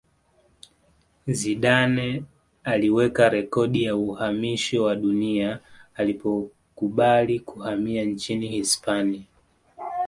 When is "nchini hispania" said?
8.05-9.21